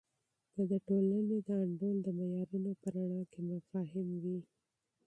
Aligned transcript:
که 0.53 0.61
د 0.71 0.73
ټولنې 0.87 1.37
د 1.47 1.49
انډول 1.63 1.97
د 2.03 2.07
معیارونو 2.17 2.71
په 2.81 2.87
رڼا 2.95 3.21
کې 3.31 3.39
مفاهیم 3.49 4.09
وي. 4.23 4.39